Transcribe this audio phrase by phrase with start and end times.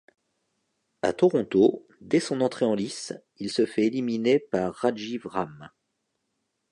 [1.03, 5.69] A Toronto dès son entrée en lice il se fait éliminer par Rajeev Ram.